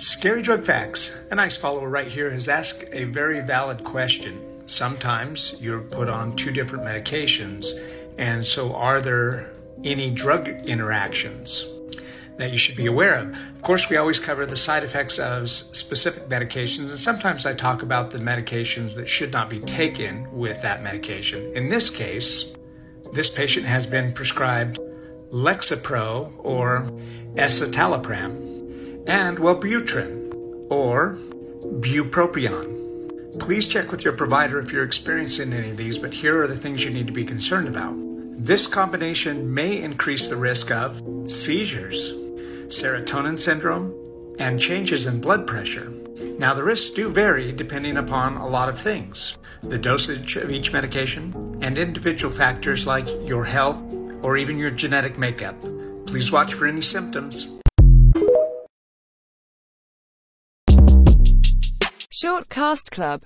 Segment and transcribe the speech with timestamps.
[0.00, 1.12] Scary Drug Facts.
[1.30, 4.40] A nice follower right here has asked a very valid question.
[4.64, 7.78] Sometimes you're put on two different medications,
[8.16, 9.52] and so are there
[9.84, 11.66] any drug interactions
[12.38, 13.28] that you should be aware of?
[13.28, 17.82] Of course, we always cover the side effects of specific medications, and sometimes I talk
[17.82, 21.54] about the medications that should not be taken with that medication.
[21.54, 22.46] In this case,
[23.12, 24.78] this patient has been prescribed
[25.30, 26.90] Lexapro or
[27.34, 28.49] escitalopram
[29.06, 31.18] and Wellbutrin or
[31.80, 32.78] bupropion.
[33.38, 36.56] Please check with your provider if you're experiencing any of these, but here are the
[36.56, 37.94] things you need to be concerned about.
[38.42, 40.96] This combination may increase the risk of
[41.30, 42.12] seizures,
[42.68, 43.94] serotonin syndrome,
[44.38, 45.90] and changes in blood pressure.
[46.38, 50.72] Now, the risks do vary depending upon a lot of things the dosage of each
[50.72, 53.76] medication and individual factors like your health
[54.22, 55.60] or even your genetic makeup.
[56.06, 57.59] Please watch for any symptoms.
[62.22, 63.18] Short Cast Club